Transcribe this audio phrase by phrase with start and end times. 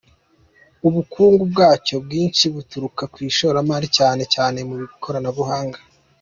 [0.87, 5.79] Ubukungu bwacyo bwinshi buturuka ku ishoramari, cyane cyane mu ikoranabuhanga.